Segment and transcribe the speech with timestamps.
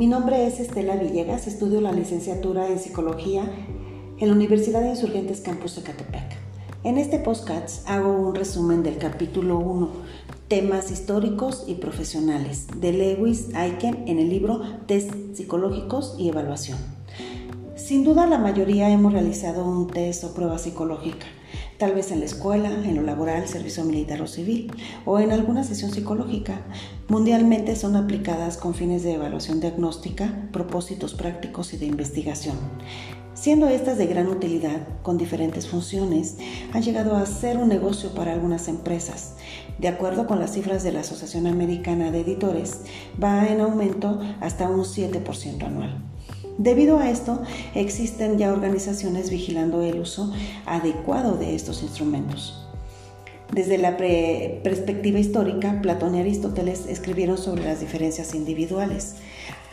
[0.00, 3.44] Mi nombre es Estela Villegas, estudio la licenciatura en Psicología
[4.16, 6.38] en la Universidad de Insurgentes Campus de Catepec.
[6.84, 9.90] En este podcast hago un resumen del capítulo 1,
[10.48, 16.78] temas históricos y profesionales, de Lewis Aiken en el libro Test psicológicos y evaluación.
[17.90, 21.26] Sin duda la mayoría hemos realizado un test o prueba psicológica
[21.76, 24.72] tal vez en la escuela, en lo laboral, servicio militar o civil,
[25.04, 26.60] o en alguna sesión psicológica.
[27.08, 32.54] Mundialmente son aplicadas con fines de evaluación diagnóstica, propósitos prácticos y de investigación.
[33.34, 36.36] Siendo estas de gran utilidad, con diferentes funciones,
[36.72, 39.34] han llegado a ser un negocio para algunas empresas.
[39.80, 42.82] De acuerdo con las cifras de la Asociación Americana de Editores,
[43.20, 46.09] va en aumento hasta un 7% anual.
[46.62, 47.40] Debido a esto,
[47.74, 50.30] existen ya organizaciones vigilando el uso
[50.66, 52.68] adecuado de estos instrumentos.
[53.50, 59.14] Desde la perspectiva histórica, Platón y Aristóteles escribieron sobre las diferencias individuales,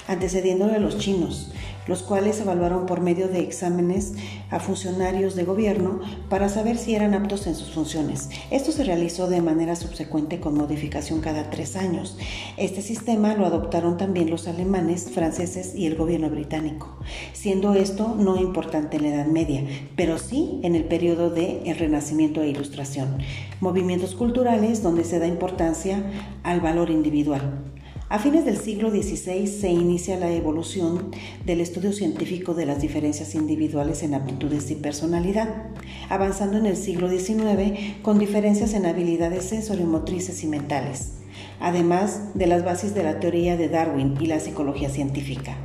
[0.08, 1.52] antecediéndole a los chinos,
[1.88, 4.14] los cuales evaluaron por medio de exámenes
[4.50, 6.00] a funcionarios de gobierno
[6.30, 8.30] para saber si eran aptos en sus funciones.
[8.52, 12.18] Esto se realizó de manera subsecuente con modificación cada tres años.
[12.58, 16.98] Este sistema lo adoptaron también los alemanes, franceses y el gobierno británico,
[17.34, 19.64] siendo esto no importante en la Edad Media,
[19.96, 23.18] pero sí en el periodo de Renacimiento e Ilustración,
[23.62, 26.04] movimientos culturales donde se da importancia
[26.44, 27.77] al valor individual.
[28.10, 31.12] A fines del siglo XVI se inicia la evolución
[31.46, 35.72] del estudio científico de las diferencias individuales en aptitudes y personalidad,
[36.08, 41.16] avanzando en el siglo XIX con diferencias en habilidades sensorimotrices y mentales,
[41.60, 45.58] además de las bases de la teoría de Darwin y la psicología científica.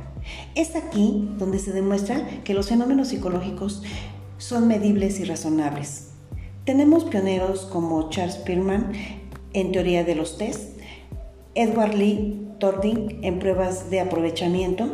[0.53, 3.83] Es aquí donde se demuestra que los fenómenos psicológicos
[4.37, 6.09] son medibles y razonables.
[6.65, 8.91] Tenemos pioneros como Charles Spearman
[9.53, 10.72] en teoría de los test,
[11.55, 14.89] Edward Lee Tording en pruebas de aprovechamiento,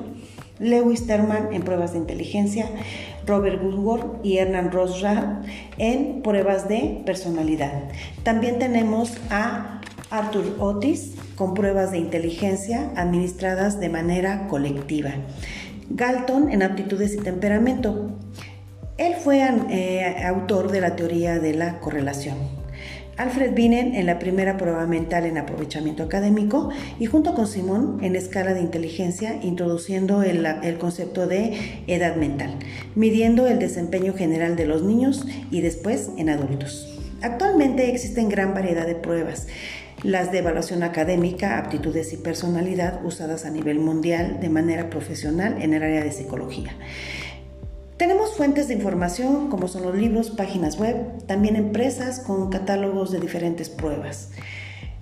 [0.59, 2.65] Lewis Terman en pruebas de inteligencia,
[3.25, 5.41] Robert Woodward y Hernán Rosra
[5.77, 7.83] en pruebas de personalidad.
[8.23, 15.11] También tenemos a Arthur Otis con pruebas de inteligencia administradas de manera colectiva.
[15.89, 18.11] Galton en aptitudes y temperamento.
[18.97, 22.58] Él fue eh, autor de la teoría de la correlación.
[23.19, 26.69] Alfred Binet en la primera prueba mental en aprovechamiento académico
[26.99, 32.55] y junto con Simón en escala de inteligencia introduciendo el, concepto de edad mental,
[32.95, 36.97] midiendo el desempeño general de los niños y después en adultos.
[37.21, 39.47] Actualmente existen gran variedad de pruebas
[40.03, 45.73] las de evaluación académica, aptitudes y personalidad usadas a nivel mundial de manera profesional en
[45.73, 46.71] el área de psicología.
[47.99, 50.95] Tenemos fuentes de información como son los libros, páginas web,
[51.27, 54.29] también empresas con catálogos de diferentes pruebas.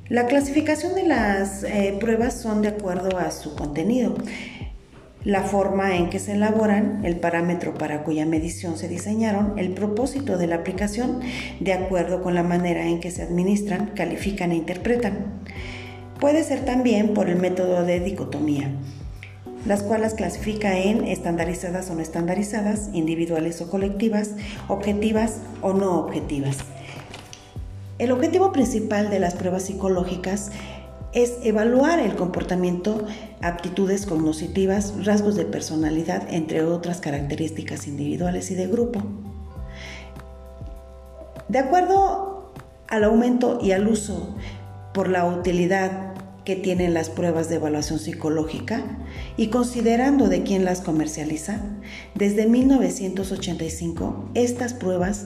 [0.10, 4.16] La clasificación de las eh, pruebas son de acuerdo a su contenido,
[5.24, 10.40] la forma en que se elaboran, el parámetro para cuya medición se diseñaron, el propósito
[10.40, 11.20] de la aplicación,
[11.60, 15.44] de acuerdo con la manera en que se administran, califican e interpretan.
[16.20, 18.72] Puede ser también por el método de dicotomía
[19.68, 24.32] las cuales clasifica en estandarizadas o no estandarizadas, individuales o colectivas,
[24.70, 26.58] objetivas o no objetivas.
[28.00, 30.52] El objetivo principal de las pruebas psicológicas
[31.14, 33.06] es evaluar el comportamiento,
[33.42, 39.02] aptitudes cognitivas, rasgos de personalidad, entre otras características individuales y de grupo.
[41.50, 42.52] De acuerdo
[42.88, 44.36] al aumento y al uso
[44.94, 46.07] por la utilidad
[46.48, 48.82] que tienen las pruebas de evaluación psicológica
[49.36, 51.60] y considerando de quién las comercializa,
[52.16, 55.26] desde 1985 estas pruebas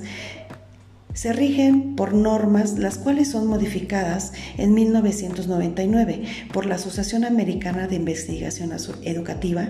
[1.14, 7.98] se rigen por normas las cuales son modificadas en 1999 por la Asociación Americana de
[7.98, 8.72] Investigación
[9.04, 9.70] Educativa,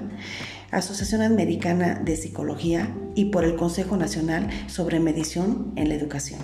[0.72, 6.40] Asociación Americana de Psicología y por el Consejo Nacional sobre Medición en la Educación.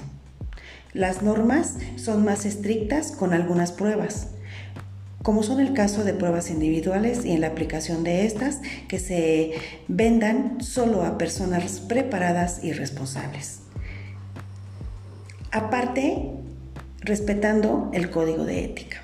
[0.91, 4.31] Las normas son más estrictas con algunas pruebas,
[5.27, 9.51] como son el caso de pruebas individuales y en la aplicación de estas que se
[9.89, 13.59] vendan solo a personas preparadas y responsables.
[15.51, 16.31] Aparte,
[17.01, 19.01] respetando el código de ética.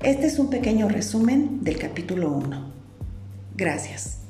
[0.00, 2.72] Este es un pequeño resumen del capítulo 1.
[3.56, 4.21] Gracias.